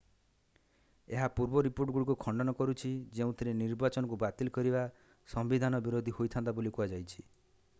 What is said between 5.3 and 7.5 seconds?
ସମ୍ବିଧାନ ବିରୋଧୀ ହୋଇଥାନ୍ତା ବୋଲି କୁହାଯାଇଛି